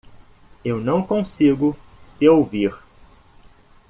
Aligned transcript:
Eu 0.65 0.81
não 0.81 1.05
consigo 1.05 1.77
te 2.17 2.27
ouvir. 2.27 2.75